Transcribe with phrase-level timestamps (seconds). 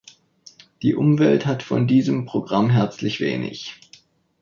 [0.81, 3.79] Die Umwelt hat von diesem Programm herzlich wenig.